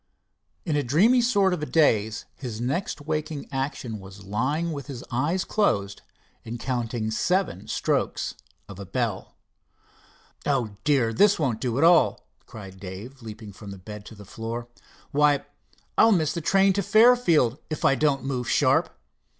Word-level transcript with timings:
In 0.65 0.75
a 0.75 0.81
dreamy 0.81 1.21
sort 1.21 1.53
of 1.53 1.61
a 1.61 1.67
daze, 1.67 2.25
his 2.35 2.59
next 2.59 3.01
waking 3.01 3.47
action 3.51 3.99
was 3.99 4.23
lying 4.23 4.71
with 4.71 4.87
his 4.87 5.03
eyes 5.11 5.45
closed 5.45 6.01
and 6.43 6.59
counting 6.59 7.11
seven 7.11 7.67
strokes 7.67 8.33
of 8.67 8.79
a 8.79 8.85
bell. 8.87 9.35
"Oh, 10.43 10.75
dear, 10.85 11.13
this 11.13 11.37
won't 11.37 11.61
do 11.61 11.77
at 11.77 11.83
all," 11.83 12.25
cried 12.47 12.79
Dave, 12.79 13.21
leaping 13.21 13.53
from 13.53 13.69
the 13.69 13.77
bed 13.77 14.03
to 14.07 14.15
the 14.15 14.25
floor. 14.25 14.67
"Why, 15.11 15.45
I'll 15.99 16.11
miss 16.11 16.33
the 16.33 16.41
train 16.41 16.73
to 16.73 16.81
Fairfield 16.81 17.59
if 17.69 17.85
I 17.85 17.93
don't 17.93 18.23
move 18.23 18.49
sharp. 18.49 18.89